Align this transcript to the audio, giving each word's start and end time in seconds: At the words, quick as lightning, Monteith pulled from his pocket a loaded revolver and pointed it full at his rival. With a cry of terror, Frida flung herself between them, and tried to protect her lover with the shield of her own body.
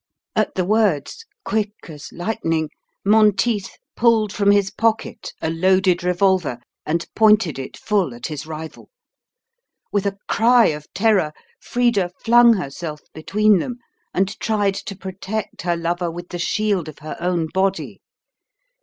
At 0.35 0.55
the 0.55 0.65
words, 0.65 1.27
quick 1.45 1.73
as 1.87 2.11
lightning, 2.11 2.71
Monteith 3.05 3.77
pulled 3.95 4.33
from 4.33 4.49
his 4.49 4.71
pocket 4.71 5.31
a 5.43 5.51
loaded 5.51 6.03
revolver 6.03 6.57
and 6.87 7.05
pointed 7.15 7.59
it 7.59 7.77
full 7.77 8.15
at 8.15 8.25
his 8.25 8.47
rival. 8.47 8.89
With 9.91 10.07
a 10.07 10.17
cry 10.27 10.69
of 10.69 10.91
terror, 10.95 11.33
Frida 11.59 12.09
flung 12.25 12.53
herself 12.53 13.01
between 13.13 13.59
them, 13.59 13.77
and 14.11 14.39
tried 14.39 14.73
to 14.73 14.95
protect 14.95 15.61
her 15.61 15.77
lover 15.77 16.09
with 16.09 16.29
the 16.29 16.39
shield 16.39 16.87
of 16.87 16.97
her 16.97 17.15
own 17.19 17.49
body. 17.53 18.01